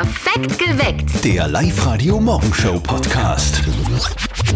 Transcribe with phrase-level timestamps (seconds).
[0.00, 1.24] Perfekt geweckt.
[1.24, 3.62] Der Live-Radio-Morgenshow-Podcast.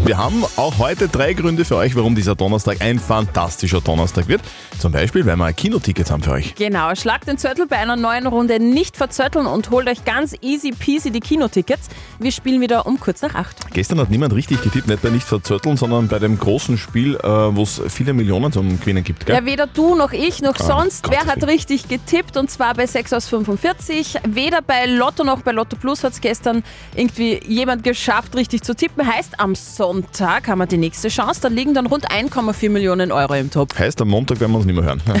[0.03, 4.41] Wir haben auch heute drei Gründe für euch, warum dieser Donnerstag ein fantastischer Donnerstag wird.
[4.79, 6.55] Zum Beispiel, weil wir Kinotickets haben für euch.
[6.55, 10.71] Genau, schlagt den Zettel bei einer neuen Runde nicht verzötteln und holt euch ganz easy
[10.71, 11.87] peasy die Kinotickets.
[12.19, 13.73] Wir spielen wieder um kurz nach acht.
[13.73, 17.27] Gestern hat niemand richtig getippt, nicht bei nicht verzötteln, sondern bei dem großen Spiel, äh,
[17.27, 19.25] wo es viele Millionen zum Gewinnen gibt.
[19.25, 19.35] Gell?
[19.35, 21.03] Ja, weder du noch ich noch sonst.
[21.03, 22.37] Gottes Wer hat richtig getippt?
[22.37, 24.17] Und zwar bei 6 aus 45.
[24.27, 26.63] Weder bei Lotto noch bei Lotto Plus hat es gestern
[26.95, 29.05] irgendwie jemand geschafft, richtig zu tippen.
[29.05, 31.41] Heißt, am Sonntag haben wir die nächste Chance.
[31.41, 33.77] Da liegen dann rund 1,4 Millionen Euro im Topf.
[33.77, 35.01] Heißt, am Montag werden wir uns nicht mehr hören.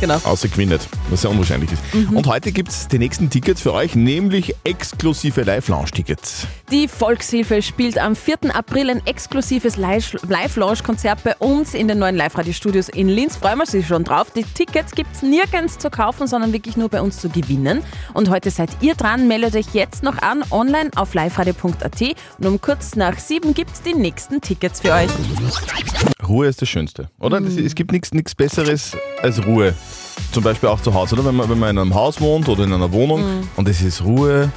[0.00, 0.16] Genau.
[0.24, 1.82] außer nicht, was sehr unwahrscheinlich ist.
[1.94, 2.16] Mhm.
[2.16, 6.46] Und heute gibt es die nächsten Tickets für euch, nämlich exklusive Live-Lounge-Tickets.
[6.70, 8.54] Die Volkshilfe spielt am 4.
[8.54, 13.36] April ein exklusives Live-Launch-Konzert bei uns in den neuen Live-Radio-Studios in Linz.
[13.36, 14.30] Freuen wir uns schon drauf.
[14.32, 17.82] Die Tickets gibt es nirgends zu kaufen, sondern wirklich nur bei uns zu gewinnen.
[18.12, 19.15] Und heute seid ihr dran.
[19.16, 22.00] Meldet euch jetzt noch an, online auf liveradio.at.
[22.38, 25.08] Und um kurz nach sieben gibt es die nächsten Tickets für euch.
[26.26, 27.40] Ruhe ist das Schönste, oder?
[27.40, 29.74] Das, es gibt nichts Besseres als Ruhe.
[30.32, 31.24] Zum Beispiel auch zu Hause, oder?
[31.24, 33.48] Wenn man, wenn man in einem Haus wohnt oder in einer Wohnung Mhm.
[33.56, 34.50] und es ist Ruhe,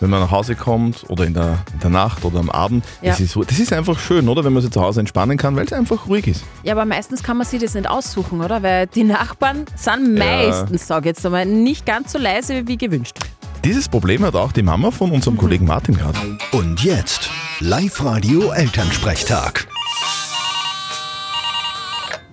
[0.00, 2.84] wenn man nach Hause kommt oder in der, in der Nacht oder am Abend.
[3.02, 3.24] Das, Ja.
[3.24, 3.46] ist, Ruhe.
[3.46, 4.44] das ist einfach schön, oder?
[4.44, 6.44] Wenn man sich zu Hause entspannen kann, weil es einfach ruhig ist.
[6.64, 8.62] Ja, aber meistens kann man sich das nicht aussuchen, oder?
[8.62, 13.16] Weil die Nachbarn sind meistens, sag ich jetzt einmal, nicht ganz so leise wie gewünscht.
[13.64, 15.38] Dieses Problem hat auch die Mama von unserem Mhm.
[15.40, 16.18] Kollegen Martin gerade.
[16.52, 17.28] Und jetzt
[17.60, 19.66] Live-Radio-Elternsprechtag.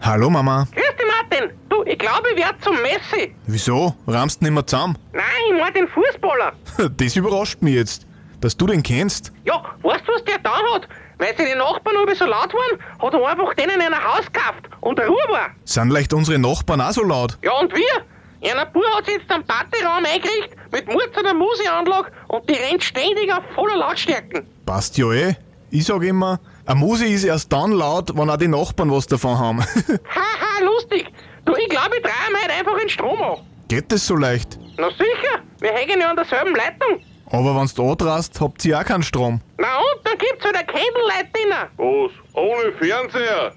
[0.01, 0.67] Hallo Mama.
[0.73, 1.49] Grüß dich, Martin.
[1.69, 3.33] Du, ich glaube, ich werde zum Messi.
[3.47, 3.95] Wieso?
[4.05, 4.97] Rahmst nicht mehr zusammen?
[5.13, 6.51] Nein, ich meine den Fußballer.
[6.97, 8.05] Das überrascht mich jetzt,
[8.41, 9.31] dass du den kennst.
[9.45, 10.87] Ja, weißt du, was der da hat?
[11.19, 14.99] Weil seine Nachbarn alle so laut waren, hat er einfach denen ein Haus gekauft und
[14.99, 15.51] eine Ruhe war.
[15.63, 17.37] Sind leicht unsere Nachbarn auch so laut?
[17.43, 18.03] Ja, und wir?
[18.51, 22.83] Einer Bub hat sich jetzt einen Partyraum eingerichtet mit Murz einer Musikanlage und die rennt
[22.83, 24.45] ständig auf voller Lautstärken.
[24.65, 25.35] Passt ja eh.
[25.69, 29.37] Ich sag immer, eine Musik ist erst dann laut, wenn auch die Nachbarn was davon
[29.37, 29.59] haben.
[30.15, 31.11] Haha, lustig.
[31.45, 33.37] Du, ich glaube, ich drehe mir halt einfach den Strom an.
[33.67, 34.59] Geht das so leicht?
[34.77, 37.03] Na sicher, wir hängen ja an derselben Leitung.
[37.31, 39.41] Aber wenn's du andrast, habt ihr auch keinen Strom.
[39.57, 41.69] Na und, dann gibt's halt ein Candlelight Dinner.
[41.77, 42.11] Was?
[42.33, 43.53] Ohne Fernseher?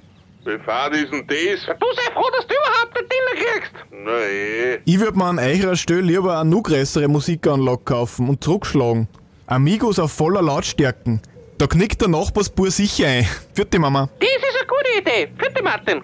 [0.46, 1.66] Wie fad ist denn das?
[1.66, 3.72] Du sei froh, dass du überhaupt ein Dinner kriegst.
[3.90, 4.78] Na eh.
[4.84, 9.08] Ich würd mir an eurer Stelle lieber eine noch größere Musikanlage kaufen und zurückschlagen.
[9.48, 11.20] Amigos auf voller Lautstärken.
[11.58, 13.26] Da knickt der Nachbarsbur sicher ein.
[13.54, 14.08] Vierte Mama.
[14.20, 15.32] Das ist eine gute Idee.
[15.36, 16.02] Bitte, Martin.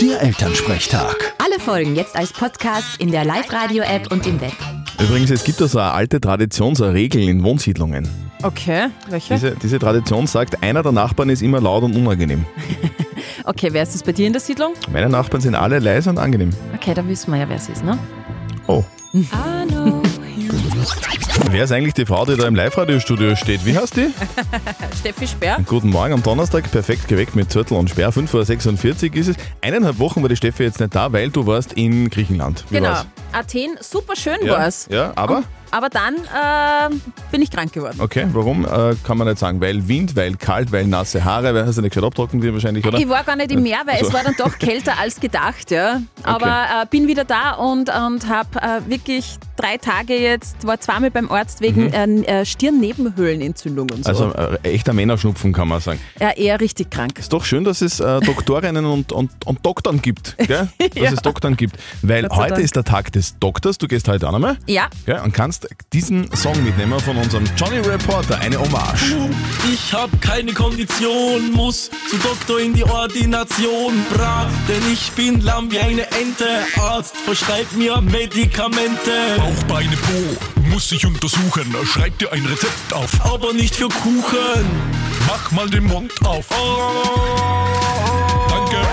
[0.00, 1.34] Der Elternsprechtag.
[1.44, 4.56] Alle Folgen jetzt als Podcast in der Live-Radio-App und im Web.
[4.98, 8.27] Übrigens, es gibt da so eine alte Tradition, so eine Regel in Wohnsiedlungen.
[8.42, 9.34] Okay, welche?
[9.34, 12.44] Diese, diese Tradition sagt, einer der Nachbarn ist immer laut und unangenehm.
[13.44, 14.74] Okay, wer ist das bei dir in der Siedlung?
[14.92, 16.50] Meine Nachbarn sind alle leise und angenehm.
[16.74, 17.98] Okay, da wissen wir ja, wer es ist, ne?
[18.66, 18.84] Oh.
[21.50, 23.64] Wer ist eigentlich die Frau, die da im Live-Radio-Studio steht?
[23.64, 24.10] Wie heißt die?
[25.00, 25.56] Steffi Sperr.
[25.66, 28.10] Guten Morgen am Donnerstag, perfekt geweckt mit Zürtel und Sperr.
[28.10, 29.36] 5.46 Uhr ist es.
[29.62, 32.64] Eineinhalb Wochen war die Steffi jetzt nicht da, weil du warst in Griechenland.
[32.68, 32.90] Wie Genau.
[32.90, 33.06] war's?
[33.32, 34.88] Athen, super schön Ja, war's.
[34.90, 35.44] ja, aber?
[35.70, 36.94] Aber dann äh,
[37.30, 37.98] bin ich krank geworden.
[38.00, 38.64] Okay, warum?
[38.64, 39.60] Äh, kann man nicht sagen.
[39.60, 42.84] Weil Wind, weil kalt, weil nasse Haare, weil hast du nicht gescheit abtrocknen dir wahrscheinlich,
[42.86, 42.98] oder?
[42.98, 45.70] Ich war gar nicht im Meer, weil Also- es war dann doch kälter als gedacht,
[45.70, 46.00] ja.
[46.22, 46.46] Aber
[46.82, 51.30] äh, bin wieder da und, und habe äh, wirklich drei Tage jetzt, war zweimal beim
[51.30, 54.24] Arzt wegen äh, äh, Stirnnebenhöhlenentzündung und so.
[54.24, 54.32] Mhm.
[54.32, 56.00] Also echter Männerschnupfen, kann man sagen.
[56.20, 57.18] ja, eher richtig krank.
[57.18, 60.36] Ist doch schön, dass es Doktorinnen und, und, und Doktoren gibt.
[60.38, 60.68] Gell?
[60.78, 61.12] Dass Ja.
[61.12, 61.76] es Doktoren gibt.
[62.02, 62.64] Weil heute Dank.
[62.64, 63.78] ist der Tag des Doktors.
[63.78, 64.56] Du gehst heute auch nochmal.
[64.66, 65.57] Ja, Ja, und kannst
[65.92, 69.16] diesen Song mitnehmen von unserem Johnny Reporter, eine Hommage.
[69.72, 74.04] Ich hab keine Kondition, muss zu Doktor in die Ordination.
[74.14, 76.66] Bra, denn ich bin lamm wie eine Ente.
[76.76, 79.10] Arzt verschreibt mir Medikamente.
[79.36, 81.74] Bauchbeine Po, muss ich untersuchen.
[81.84, 83.10] Schreib dir ein Rezept auf.
[83.24, 84.66] Aber nicht für Kuchen.
[85.26, 86.46] Mach mal den Mund auf.
[86.50, 88.48] Oh.
[88.48, 88.86] Danke.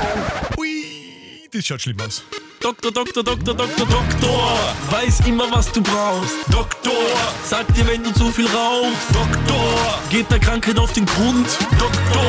[0.57, 0.69] Ui,
[1.51, 2.23] das schaut schlimm aus.
[2.65, 4.59] Doktor, Doktor, Doktor, Doktor, Doktor.
[4.89, 6.33] Weiß immer, was du brauchst.
[6.51, 6.93] Doktor,
[7.43, 9.13] sag dir, wenn du zu viel rauchst.
[9.13, 11.45] Doktor, geht der Krankheit auf den Grund.
[11.77, 12.25] Doktor,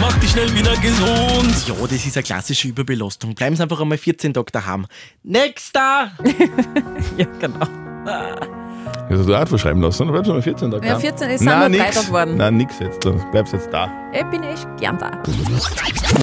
[0.00, 1.66] mach dich schnell wieder gesund.
[1.66, 3.34] Ja, das ist eine klassische Überbelastung.
[3.34, 4.86] Bleiben Sie einfach einmal 14 Tage daheim.
[5.24, 6.12] Nächster!
[7.16, 7.66] ja, genau.
[9.08, 10.98] Also du auch verschreiben lassen, oder bleibst du mal 14 Tage Ja, da?
[11.00, 11.80] 14 ist Nein, nur.
[11.80, 12.36] Tage geworden.
[12.36, 13.04] Nein, nix jetzt.
[13.04, 13.90] Du bleibst jetzt da.
[14.12, 15.10] Ich bin echt gern da.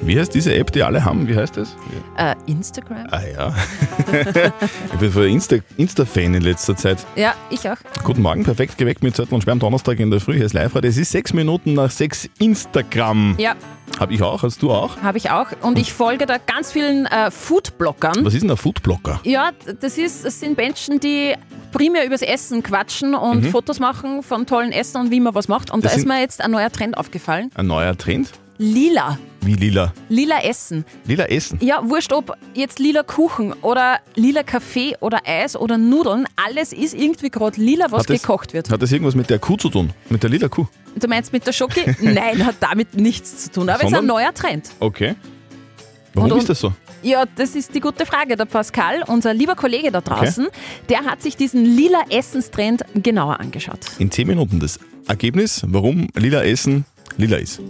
[0.03, 1.27] Wie heißt diese App, die alle haben?
[1.27, 1.75] Wie heißt das?
[2.17, 3.05] Äh, Instagram?
[3.11, 3.53] Ah ja.
[4.93, 7.05] ich bin voll Insta- Insta-Fan in letzter Zeit.
[7.15, 7.75] Ja, ich auch.
[8.03, 10.35] Guten Morgen, perfekt geweckt mit Zettel und am Donnerstag in der Früh.
[10.35, 10.73] Hier ist live.
[10.75, 13.35] Es ist sechs Minuten nach sechs Instagram.
[13.37, 13.55] Ja,
[13.99, 14.97] Hab ich auch, hast du auch?
[15.01, 15.47] habe ich auch.
[15.61, 18.23] Und ich folge da ganz vielen äh, Foodbloggern.
[18.23, 19.19] Was ist denn ein Foodblocker?
[19.23, 19.51] Ja,
[19.81, 21.33] das, ist, das sind Menschen, die
[21.71, 23.49] primär übers Essen quatschen und Mhm.
[23.51, 25.71] Fotos machen von tollen Essen und wie man was macht.
[25.71, 27.51] Und Das da ist mir jetzt ein neuer Trend aufgefallen.
[27.55, 28.31] Ein neuer Trend?
[28.57, 29.19] Lila.
[29.41, 29.93] Wie lila?
[30.09, 30.83] Lila Essen.
[31.05, 31.59] Lila Essen.
[31.61, 36.93] Ja, wurscht, ob jetzt lila Kuchen oder lila Kaffee oder Eis oder Nudeln, alles ist
[36.95, 38.69] irgendwie gerade lila, was das- gekocht wird.
[38.71, 39.91] Hat das irgendwas mit der Kuh zu tun?
[40.09, 40.65] Mit der lila Kuh?
[40.95, 41.81] Du meinst mit der Schoki?
[42.01, 43.69] Nein, hat damit nichts zu tun.
[43.69, 44.69] Aber es ist ein neuer Trend.
[44.79, 45.15] Okay.
[46.15, 46.73] Warum Und- ist das so?
[47.03, 48.35] Ja, das ist die gute Frage.
[48.35, 50.47] Der Pascal, unser lieber Kollege da draußen,
[50.89, 53.79] der hat sich diesen lila Essenstrend genauer angeschaut.
[53.99, 56.85] In 10 Minuten das Ergebnis, warum lila Essen
[57.17, 57.61] lila ist.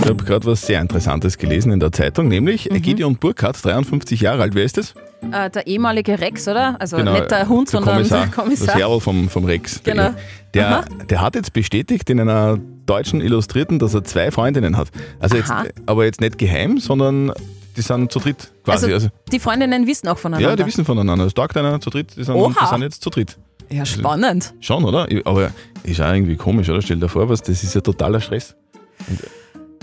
[0.00, 2.82] Ich habe gerade was sehr Interessantes gelesen in der Zeitung, nämlich Mhm.
[2.82, 4.54] Gideon Burkhardt, 53 Jahre alt.
[4.54, 4.94] Wer ist das?
[5.32, 6.80] Äh, der ehemalige Rex, oder?
[6.80, 8.66] Also Genau, nicht der Hund, der sondern Kommissar, der Kommissar.
[8.68, 9.80] Das Herr vom, vom Rex.
[9.82, 10.10] Genau.
[10.54, 10.84] Der, Aha.
[11.08, 14.88] der hat jetzt bestätigt in einer deutschen Illustrierten, dass er zwei Freundinnen hat.
[15.20, 15.52] Also jetzt,
[15.86, 17.32] aber jetzt nicht geheim, sondern
[17.78, 18.86] die sind zu dritt quasi.
[18.86, 20.50] Also, Also, die Freundinnen wissen auch voneinander.
[20.50, 21.24] ja, die wissen voneinander.
[21.24, 22.52] Es tagt einer zu dritt, die sind, Oha.
[22.60, 23.38] die sind jetzt zu dritt.
[23.70, 24.52] Ja, spannend.
[24.60, 25.06] Schon, oder?
[25.24, 25.50] Aber
[25.84, 26.82] ist auch irgendwie komisch, oder?
[26.82, 28.54] Stell dir vor, was, das ist ja totaler Stress.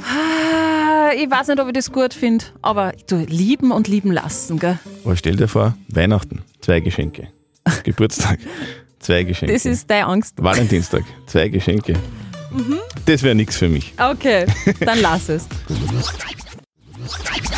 [0.02, 4.60] Ah, Ich weiß nicht, ob ich das gut finde, aber du, lieben und lieben lassen,
[4.60, 4.80] gell?
[5.04, 7.28] Aber stell dir vor, Weihnachten, zwei Geschenke.
[7.84, 8.40] Geburtstag,
[9.00, 9.54] zwei Geschenke.
[9.54, 10.34] Das ist deine Angst.
[10.38, 11.94] Valentinstag, zwei Geschenke.
[12.52, 12.78] Mhm.
[13.06, 13.94] Das wäre nichts für mich.
[14.00, 14.46] Okay,
[14.80, 15.48] dann lass es.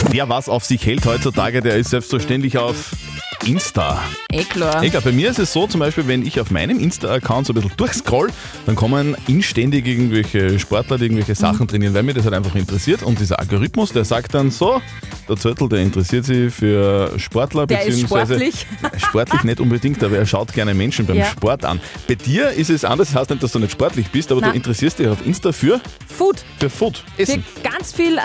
[0.10, 2.92] Wer was auf sich hält heutzutage, der ist selbstverständlich auf
[3.46, 4.02] Insta.
[4.32, 4.84] Eh klar.
[4.84, 7.56] Egal, bei mir ist es so, zum Beispiel, wenn ich auf meinem Insta-Account so ein
[7.56, 8.30] bisschen durchscroll,
[8.66, 13.04] dann kommen inständig irgendwelche Sportler, die irgendwelche Sachen trainieren, weil mir das halt einfach interessiert.
[13.04, 14.82] Und dieser Algorithmus, der sagt dann so,
[15.30, 18.66] der Zöttl, der interessiert sich für Sportler, Der ist beziehungsweise sportlich.
[19.08, 21.26] sportlich nicht unbedingt, aber er schaut gerne Menschen beim Ja.
[21.26, 21.80] Sport an.
[22.08, 24.52] Bei dir ist es anders, das heißt nicht, dass du nicht sportlich bist, aber Nein.
[24.52, 25.80] du interessierst dich auf Insta für,
[26.18, 26.44] Food.
[26.60, 27.44] für Food, Essen.
[27.44, 28.22] Für ganz viel äh,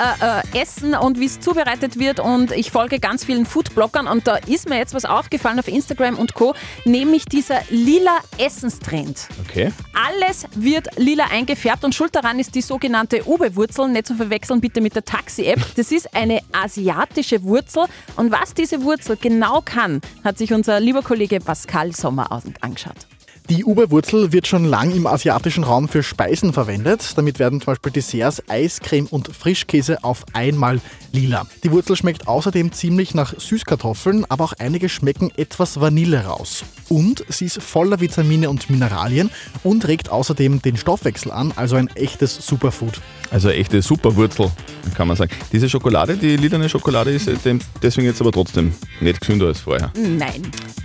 [0.57, 4.37] äh, Essen und wie es zubereitet wird und ich folge ganz vielen Foodbloggern und da
[4.37, 6.55] ist mir jetzt was aufgefallen auf Instagram und Co.,
[6.87, 9.29] nämlich dieser lila Essenstrend.
[9.47, 9.73] Okay.
[10.09, 14.81] Alles wird lila eingefärbt und schuld daran ist die sogenannte Ube-Wurzel, nicht zu verwechseln bitte
[14.81, 15.61] mit der Taxi-App.
[15.77, 17.85] Das ist eine asiatische Wurzel
[18.17, 23.07] und was diese Wurzel genau kann, hat sich unser lieber Kollege Pascal Sommer aus- angeschaut.
[23.51, 27.17] Die Uberwurzel wird schon lang im asiatischen Raum für Speisen verwendet.
[27.17, 30.81] Damit werden zum Beispiel Desserts, Eiscreme und Frischkäse auf einmal
[31.13, 31.47] lila.
[31.63, 36.65] Die Wurzel schmeckt außerdem ziemlich nach Süßkartoffeln, aber auch einige schmecken etwas Vanille raus.
[36.89, 39.31] Und sie ist voller Vitamine und Mineralien
[39.63, 43.01] und regt außerdem den Stoffwechsel an, also ein echtes Superfood.
[43.31, 44.51] Also eine echte Superwurzel,
[44.95, 45.33] kann man sagen.
[45.53, 49.91] Diese Schokolade, die lilane Schokolade, ist äh, deswegen jetzt aber trotzdem nicht gesünder als vorher.
[49.97, 50.43] Nein.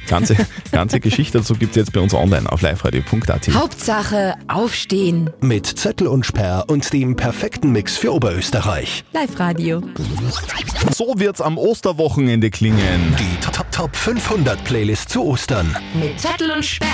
[0.08, 0.38] Ganze,
[0.72, 3.54] ganze Geschichte dazu gibt es jetzt bei uns online auf liveradio.at.
[3.54, 5.30] Hauptsache aufstehen.
[5.42, 9.04] Mit Zettel und Sperr und dem perfekten Mix für Oberösterreich.
[9.12, 9.82] Live-Radio.
[10.92, 13.16] So wird's am Osterwochenende klingen.
[13.20, 15.76] Die Top Top 500 Playlist zu Ostern.
[15.94, 16.88] Mit Zettel und Sperr.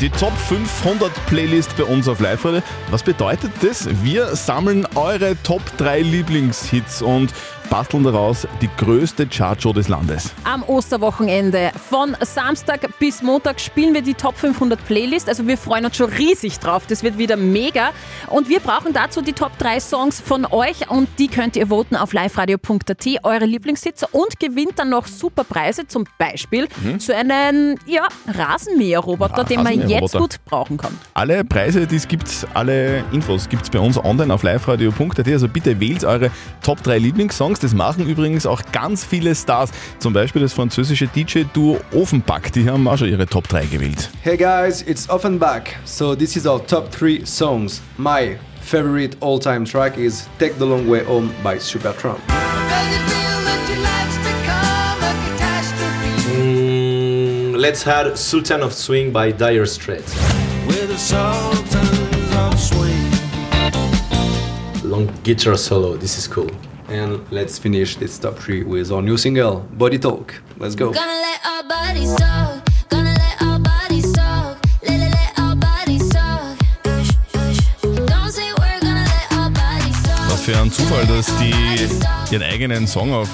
[0.00, 2.62] Die Top 500 Playlist bei uns auf live -Radio.
[2.90, 3.86] Was bedeutet das?
[4.02, 7.34] Wir sammeln eure Top 3 Lieblingshits und
[7.70, 10.32] basteln daraus die größte Chartshow des Landes.
[10.44, 15.28] Am Osterwochenende von Samstag bis Montag spielen wir die Top 500 Playlist.
[15.28, 16.86] Also wir freuen uns schon riesig drauf.
[16.88, 17.90] Das wird wieder mega.
[18.26, 21.94] Und wir brauchen dazu die Top 3 Songs von euch und die könnt ihr voten
[21.94, 26.68] auf liveradio.at, eure Lieblingshits und gewinnt dann noch super Preise, zum Beispiel
[26.98, 30.98] so einen ja, Rasenmäherroboter, den man jetzt gut brauchen kann.
[31.14, 35.28] Alle Preise, die es gibt, alle Infos gibt es bei uns online auf liveradio.at.
[35.28, 37.59] Also bitte wählt eure Top 3 Lieblingssongs.
[37.60, 39.70] Das machen übrigens auch ganz viele Stars.
[39.98, 42.52] Zum Beispiel das französische DJ-Duo Ofenback.
[42.52, 44.10] Die haben auch schon ihre Top 3 gewählt.
[44.22, 45.62] Hey guys, it's Offenbach.
[45.84, 47.82] So this is our top three songs.
[47.98, 52.18] My favorite all-time track is "Take the Long Way Home" by Supertramp.
[56.34, 60.14] Mm, let's add "Sultan of Swing" by Dire Straits.
[64.82, 65.96] Long guitar solo.
[65.96, 66.50] This is cool.
[67.30, 70.92] Let's finish this top three with our new single, "Body Talk." Let's go.
[80.28, 81.54] Was für ein Zufall, dass die
[82.34, 83.28] ihren eigenen Song auf,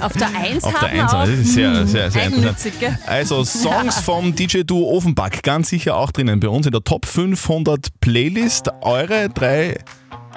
[0.00, 1.18] Auf der 1 auf der haben 1 auch.
[1.18, 1.30] haben.
[1.30, 2.98] Das ist sehr, Hm, sehr, sehr interessant.
[3.06, 7.88] Also Songs vom DJ-Duo Ofenback, ganz sicher auch drinnen bei uns in der Top 500
[8.00, 8.68] Playlist.
[8.82, 9.78] Eure drei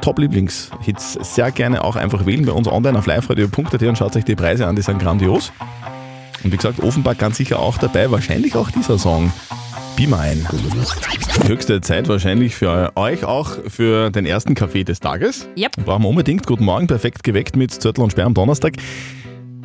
[0.01, 4.35] Top-Lieblingshits sehr gerne auch einfach wählen bei uns online auf liveradio.at und schaut euch die
[4.35, 5.51] Preise an, die sind grandios.
[6.43, 9.31] Und wie gesagt, Offenbach ganz sicher auch dabei, wahrscheinlich auch dieser Song.
[9.95, 10.47] Be Mine.
[11.47, 15.49] Höchste Zeit wahrscheinlich für euch auch für den ersten Kaffee des Tages.
[15.57, 15.85] Yep.
[15.85, 16.45] Brauchen wir unbedingt.
[16.45, 18.73] Guten Morgen, perfekt geweckt mit Zörtel und Sperr am Donnerstag.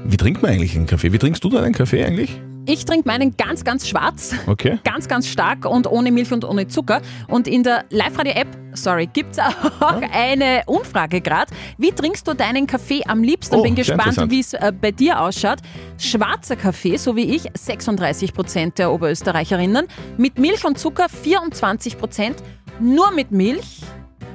[0.04, 1.12] Wie trinkt man eigentlich einen Kaffee?
[1.12, 2.40] Wie trinkst du deinen Kaffee eigentlich?
[2.64, 4.34] Ich trinke meinen ganz, ganz schwarz.
[4.46, 4.78] Okay.
[4.84, 7.02] Ganz, ganz stark und ohne Milch und ohne Zucker.
[7.26, 11.52] Und in der Live-Radio-App, sorry, gibt es auch eine Umfrage gerade.
[11.76, 13.56] Wie trinkst du deinen Kaffee am liebsten?
[13.56, 15.58] Oh, Bin gespannt, wie es äh, bei dir ausschaut.
[15.98, 19.88] Schwarzer Kaffee, so wie ich, 36 Prozent der Oberösterreicherinnen.
[20.16, 22.36] Mit Milch und Zucker 24 Prozent.
[22.78, 23.80] Nur mit Milch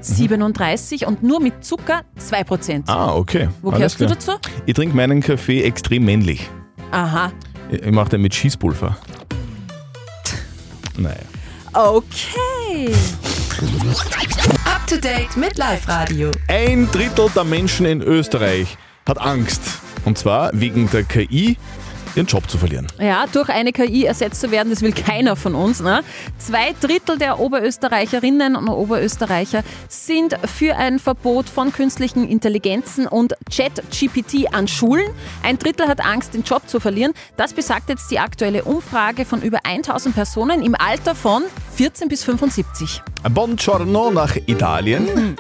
[0.02, 2.90] 37 und nur mit Zucker 2 Prozent.
[2.90, 3.48] Ah, okay.
[3.62, 4.34] Wo gehörst du dazu?
[4.66, 6.50] Ich trinke meinen Kaffee extrem männlich.
[6.92, 7.32] Aha.
[7.70, 8.98] Ich mache den mit Schießpulver.
[11.00, 11.16] Naja.
[11.74, 12.92] Okay.
[14.66, 16.32] Up to date mit Live Radio.
[16.48, 19.62] Ein Drittel der Menschen in Österreich hat Angst.
[20.06, 21.56] Und zwar wegen der KI
[22.18, 22.88] ihren Job zu verlieren.
[23.00, 25.82] Ja, durch eine KI ersetzt zu werden, das will keiner von uns.
[25.82, 26.02] Ne?
[26.38, 34.54] Zwei Drittel der Oberösterreicherinnen und Oberösterreicher sind für ein Verbot von künstlichen Intelligenzen und Chat-GPT
[34.54, 35.08] an Schulen.
[35.44, 37.14] Ein Drittel hat Angst, den Job zu verlieren.
[37.38, 41.44] Das besagt jetzt die aktuelle Umfrage von über 1000 Personen im Alter von
[41.76, 43.02] 14 bis 75.
[43.30, 45.38] Buongiorno nach Italien.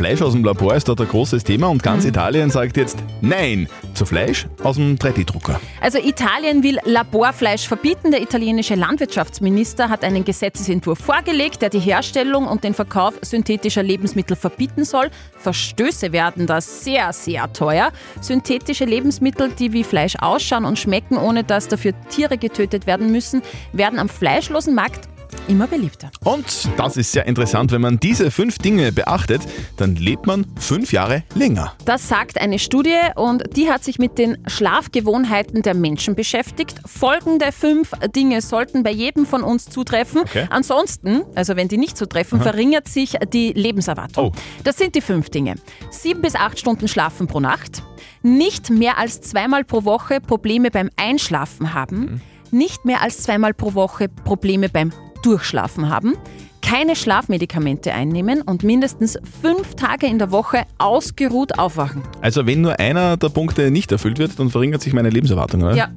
[0.00, 3.68] Fleisch aus dem Labor ist dort ein großes Thema und ganz Italien sagt jetzt Nein
[3.92, 5.60] zu Fleisch aus dem 3D-Drucker.
[5.78, 8.10] Also Italien will Laborfleisch verbieten.
[8.10, 14.36] Der italienische Landwirtschaftsminister hat einen Gesetzesentwurf vorgelegt, der die Herstellung und den Verkauf synthetischer Lebensmittel
[14.36, 15.10] verbieten soll.
[15.36, 17.92] Verstöße werden da sehr, sehr teuer.
[18.22, 23.42] Synthetische Lebensmittel, die wie Fleisch ausschauen und schmecken, ohne dass dafür Tiere getötet werden müssen,
[23.74, 25.10] werden am fleischlosen Markt
[25.48, 26.10] immer beliebter.
[26.24, 29.42] Und das ist sehr interessant, wenn man diese fünf Dinge beachtet,
[29.76, 31.74] dann lebt man fünf Jahre länger.
[31.84, 36.80] Das sagt eine Studie und die hat sich mit den Schlafgewohnheiten der Menschen beschäftigt.
[36.86, 40.20] Folgende fünf Dinge sollten bei jedem von uns zutreffen.
[40.22, 40.46] Okay.
[40.50, 42.50] Ansonsten, also wenn die nicht zutreffen, Aha.
[42.50, 44.28] verringert sich die Lebenserwartung.
[44.28, 44.32] Oh.
[44.64, 45.56] Das sind die fünf Dinge.
[45.90, 47.82] Sieben bis acht Stunden schlafen pro Nacht.
[48.22, 52.20] Nicht mehr als zweimal pro Woche Probleme beim Einschlafen haben.
[52.50, 54.92] Nicht mehr als zweimal pro Woche Probleme beim
[55.22, 56.16] Durchschlafen haben.
[56.62, 62.02] Keine Schlafmedikamente einnehmen und mindestens fünf Tage in der Woche ausgeruht aufwachen.
[62.20, 65.74] Also wenn nur einer der Punkte nicht erfüllt wird, dann verringert sich meine Lebenserwartung, oder?
[65.74, 65.88] Ja.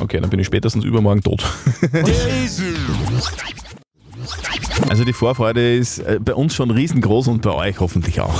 [0.00, 1.44] Okay, dann bin ich spätestens übermorgen tot.
[4.88, 8.34] Also die Vorfreude ist äh, bei uns schon riesengroß und bei euch hoffentlich auch.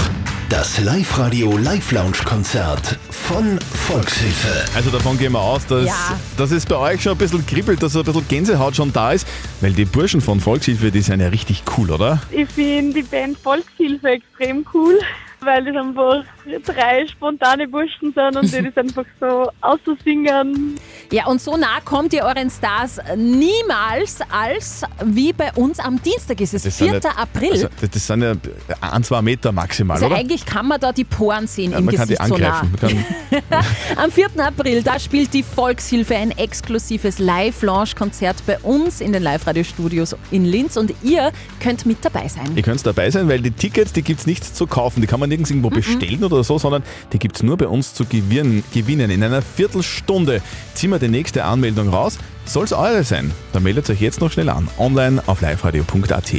[0.53, 4.67] Das Live-Radio Live-Lounge-Konzert von Volkshilfe.
[4.77, 6.19] Also davon gehen wir aus, dass, Ja.
[6.37, 9.27] dass es bei euch schon ein bisschen kribbelt, dass ein bisschen Gänsehaut schon da ist,
[9.63, 12.21] weil die Burschen von Volkshilfe, die sind ja richtig cool, oder?
[12.31, 14.99] Ich finde die Band Volkshilfe extrem cool,
[15.41, 16.23] weil das einfach
[16.65, 20.77] drei spontane Burschen sind und die das einfach so auszusingen.
[21.11, 26.41] Ja, und so nah kommt ihr euren Stars niemals, als wie bei uns am Dienstag
[26.41, 26.73] ist es, 4.
[26.73, 27.53] sind ja, April.
[27.53, 28.35] Also, das- das sind ja
[28.81, 30.17] ein, zwei Meter maximal, also oder?
[30.17, 32.61] eigentlich kann man da die Poren sehen Ja, im man kann die Gesicht so nah.
[32.61, 33.05] angreifen.
[33.97, 34.29] Am 4.
[34.39, 40.77] April, da spielt die Volkshilfe ein exklusives Live-Launch-Konzert bei uns in den Live-Radio-Studios in Linz
[40.77, 42.51] und ihr könnt mit dabei sein.
[42.57, 45.01] Ihr könnt dabei sein, weil die Tickets, die gibt es nicht zu kaufen.
[45.01, 47.95] Die kann man nirgends irgendwo bestellen oder so, sondern die gibt es nur bei uns
[47.95, 49.11] zu gewinnen.
[49.11, 50.43] In einer Viertelstunde
[50.75, 52.19] ziehen wir die nächste Anmeldung raus.
[52.45, 53.31] Soll es eure sein?
[53.53, 54.69] Dann meldet euch jetzt noch schnell an.
[54.79, 56.33] Online auf liveradio.at.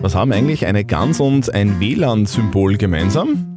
[0.00, 3.51] Was haben eigentlich eine Gans und ein WLAN-Symbol gemeinsam?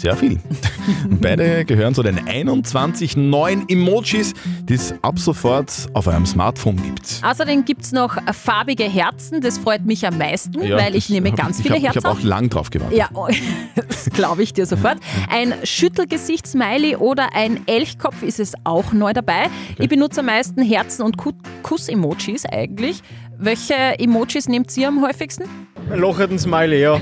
[0.00, 0.38] Sehr viel.
[1.20, 7.20] Beide gehören zu den 21 neuen Emojis, die es ab sofort auf eurem Smartphone gibt.
[7.22, 11.32] Außerdem gibt es noch farbige Herzen, das freut mich am meisten, Ja, weil ich nehme
[11.32, 11.98] ganz ich viele hab- Herzen.
[11.98, 12.96] Ich habe auch lang drauf gewartet.
[12.96, 13.28] Ja, oh,
[13.74, 14.96] das glaube ich dir sofort.
[15.28, 19.50] Ein Schüttelgesicht-Smiley oder ein Elchkopf ist es auch neu dabei.
[19.78, 23.02] Ich benutze am meisten Herzen- und Ku- Kuss-Emojis eigentlich.
[23.36, 25.44] Welche Emojis nehmt ihr am häufigsten?
[25.88, 27.00] Locherten Smiley, ja.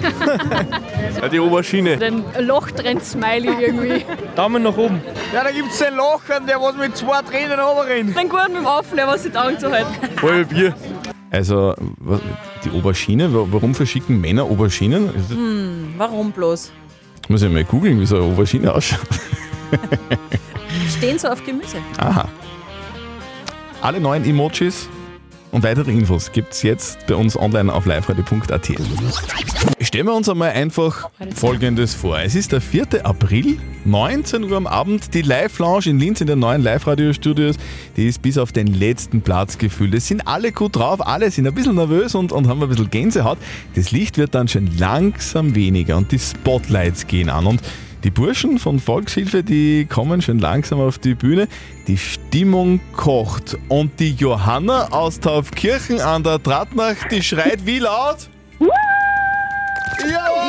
[1.20, 1.96] ja die Oberschiene.
[1.98, 4.04] Den Lochtrenn-Smiley irgendwie.
[4.34, 5.00] Daumen nach oben.
[5.34, 8.16] Ja, da gibt's den Lochern, der was mit zwei Tränen runterrennt.
[8.16, 9.92] Den guten mit dem Aufnehmen, was sich die Augen zuhalten.
[10.16, 10.74] Voll Bier.
[11.30, 11.74] Also,
[12.64, 15.10] die Oberschiene, wa- warum verschicken Männer Oberschienen?
[15.28, 16.72] Hm, warum bloß?
[17.28, 19.00] muss ich mal googeln, wie so eine Oberschiene ausschaut.
[20.96, 21.76] Stehen so auf Gemüse.
[21.98, 22.26] Aha.
[23.82, 24.88] Alle neuen Emojis
[25.50, 28.70] und weitere Infos gibt's jetzt bei uns online auf liveradio.at.
[29.80, 32.18] Stellen wir uns einmal einfach Folgendes vor.
[32.20, 33.04] Es ist der 4.
[33.04, 35.14] April, 19 Uhr am Abend.
[35.14, 37.56] Die Live-Lounge in Linz in den neuen Live-Radio-Studios,
[37.96, 39.94] die ist bis auf den letzten Platz gefüllt.
[39.94, 42.90] Es sind alle gut drauf, alle sind ein bisschen nervös und, und haben ein bisschen
[42.90, 43.38] Gänsehaut.
[43.74, 47.46] Das Licht wird dann schon langsam weniger und die Spotlights gehen an.
[47.46, 47.62] Und
[48.04, 51.48] die Burschen von Volkshilfe, die kommen schon langsam auf die Bühne.
[51.86, 53.58] Die Stimmung kocht.
[53.68, 58.28] Und die Johanna aus Taufkirchen an der Tratnacht, die schreit wie laut?
[60.00, 60.48] Jawohl!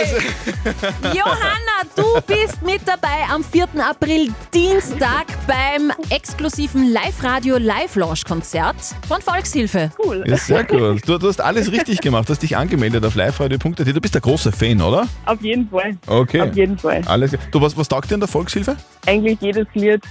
[1.14, 3.68] Johanna, du bist mit dabei am 4.
[3.78, 9.90] April, Dienstag, beim exklusiven Live-Radio Live-Launch-Konzert von Volkshilfe.
[10.02, 10.24] Cool.
[10.26, 11.06] Ja, sehr gut.
[11.08, 13.78] Du, du hast alles richtig gemacht, du hast dich angemeldet auf liveradio.at.
[13.78, 15.06] Du bist der große Fan, oder?
[15.26, 15.96] Auf jeden Fall.
[16.06, 16.42] Okay.
[16.42, 17.02] Auf jeden Fall.
[17.06, 17.32] Alles.
[17.50, 18.76] Du, was, was taugt dir in der Volkshilfe?
[19.06, 20.02] Eigentlich jedes Lied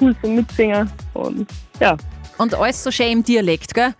[0.00, 1.48] cool zum Mitsingen und
[1.80, 1.96] ja.
[2.38, 3.94] Und alles so schön im Dialekt, gell?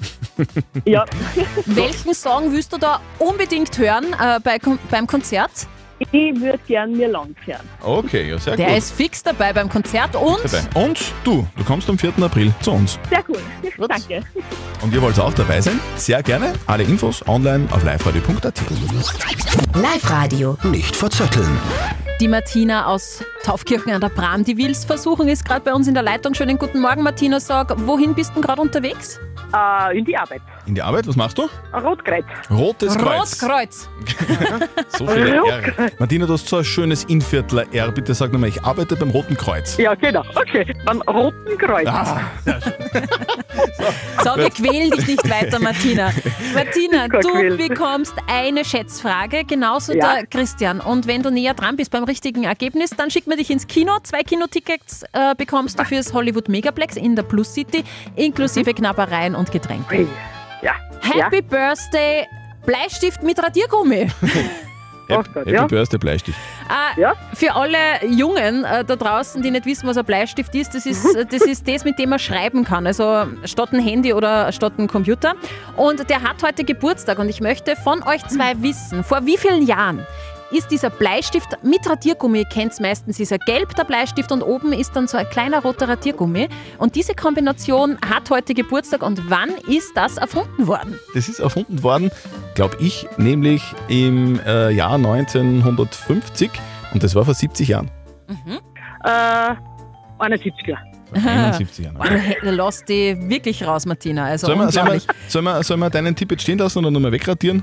[0.84, 1.06] Ja.
[1.66, 4.58] Welchen Song willst du da unbedingt hören äh, bei,
[4.90, 5.66] beim Konzert?
[5.98, 7.60] Ich würde gern mir lang hören.
[7.82, 8.78] Okay, ja, sehr Der gut.
[8.78, 10.84] ist fix dabei beim Konzert und dabei.
[10.86, 12.12] Und du, du kommst am 4.
[12.20, 12.98] April zu uns.
[13.08, 13.38] Sehr cool.
[13.88, 14.20] Danke.
[14.82, 15.80] Und ihr wollt auch dabei sein?
[15.96, 16.52] Sehr gerne.
[16.66, 18.60] Alle Infos online auf liveradio.at.
[19.74, 20.58] Live-Radio.
[20.64, 21.58] Nicht verzetteln.
[22.20, 25.94] die Martina aus Taufkirchen an der Bram, die will's versuchen, ist gerade bei uns in
[25.94, 26.34] der Leitung.
[26.34, 27.40] Schönen guten Morgen, Martina.
[27.40, 29.18] Sag, wohin bist du gerade unterwegs?
[29.54, 30.42] Äh, in die Arbeit.
[30.66, 31.48] In die Arbeit, was machst du?
[31.72, 32.24] Rotkreuz.
[32.50, 33.40] Rotes Kreuz.
[33.42, 33.88] Rotkreuz.
[34.88, 35.90] So viele R.
[35.98, 37.92] Martina, du hast so ein schönes Inviertler R.
[37.92, 39.76] Bitte sag nochmal, ich arbeite beim Roten Kreuz.
[39.76, 40.22] Ja, genau.
[40.34, 41.86] Okay, beim Roten Kreuz.
[41.88, 42.20] Ah,
[44.24, 46.10] So, wir quälen dich nicht weiter, Martina.
[46.54, 50.14] Martina, du bekommst eine Schätzfrage, genauso Ja.
[50.16, 50.80] der Christian.
[50.80, 53.98] Und wenn du näher dran bist beim richtigen Ergebnis, dann schicken wir dich ins Kino.
[54.02, 57.84] Zwei Kinotickets äh, bekommst du fürs Hollywood Megaplex in der Plus City,
[58.16, 60.06] inklusive Knabbereien und Getränke.
[60.62, 60.72] Ja.
[61.00, 62.26] Happy Birthday,
[62.64, 64.10] Bleistift mit Radiergummi.
[65.08, 65.66] Happy, Happy ja.
[65.66, 66.38] Birthday Bleistift.
[66.68, 70.84] Äh, Für alle Jungen äh, da draußen, die nicht wissen, was ein Bleistift ist, das
[70.84, 72.86] ist, äh, das ist das, mit dem man schreiben kann.
[72.86, 75.34] Also statt ein Handy oder statt ein Computer.
[75.76, 79.64] Und der hat heute Geburtstag und ich möchte von euch zwei wissen, vor wie vielen
[79.64, 80.04] Jahren
[80.50, 84.42] ist dieser Bleistift mit Radiergummi, ihr kennt es meistens, ist er gelb, der Bleistift und
[84.42, 86.48] oben ist dann so ein kleiner roter Radiergummi.
[86.78, 90.98] Und diese Kombination hat heute Geburtstag und wann ist das erfunden worden?
[91.14, 92.10] Das ist erfunden worden,
[92.54, 96.50] glaube ich, nämlich im äh, Jahr 1950
[96.92, 97.90] und das war vor 70 Jahren.
[99.04, 99.54] Äh,
[100.18, 100.95] 71er.
[101.12, 101.98] 71 Jahren.
[102.42, 104.24] Du lässt die wirklich raus, Martina.
[104.26, 106.90] Also Sollen wir, sollen, wir, sollen, wir, sollen wir deinen Tipp jetzt stehen lassen oder
[106.90, 107.62] nochmal wegradieren?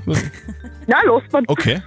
[0.86, 1.44] Ja, los, man.
[1.46, 1.80] Okay,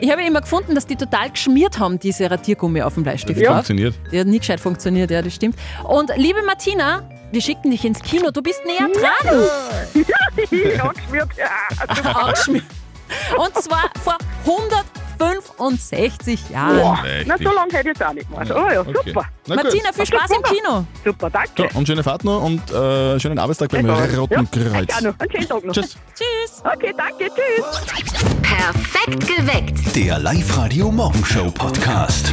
[0.00, 3.40] Ich habe immer gefunden, dass die total geschmiert haben, diese Radiergummi auf dem Bleistift.
[3.40, 3.94] das funktioniert.
[4.10, 5.56] Die hat nie gescheit funktioniert, ja, das stimmt.
[5.84, 8.30] Und liebe Martina, wir schicken dich ins Kino.
[8.30, 9.42] Du bist näher dran.
[10.06, 11.28] Ja, geschmiert.
[11.36, 12.64] Ja, Angeschmiert.
[13.36, 14.16] Und zwar vor
[15.20, 16.76] 165 Jahren.
[16.78, 18.50] Boah, na, so lange hätte ich jetzt auch nicht gemacht.
[18.50, 18.92] Oh ja, Okay.
[19.06, 19.24] super.
[19.46, 19.64] Na gut.
[19.64, 20.84] Martina, viel Spaß im Kino.
[21.04, 21.68] Super, danke.
[21.72, 24.88] So, und schöne Fahrt noch und äh, schönen Arbeitstag beim Roten ja, Kreuz.
[24.90, 25.18] Ja, noch.
[25.18, 25.74] Einen schönen Tag noch.
[25.74, 25.96] Tschüss.
[26.14, 26.62] Tschüss.
[26.64, 28.36] Okay, danke, tschüss.
[28.42, 29.96] Perfekt geweckt.
[29.96, 32.32] Der Live-Radio Morgenshow Podcast.